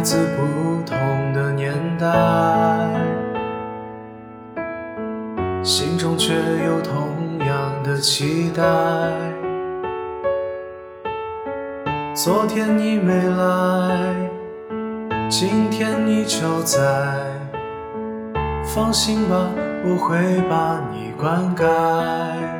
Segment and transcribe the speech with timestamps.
[0.00, 0.96] 来自不同
[1.34, 2.06] 的年代
[5.62, 8.62] 心中却有同样的期待。
[12.14, 14.16] 昨天你没来
[15.28, 16.80] 今天你就在。
[18.74, 19.50] 放心吧
[19.84, 22.59] 我会把你灌溉。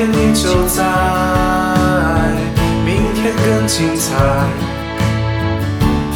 [0.00, 0.82] 明天你就在
[2.86, 4.16] 明天更精彩。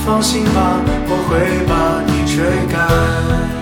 [0.07, 3.54] 放心吧我会把你追赶。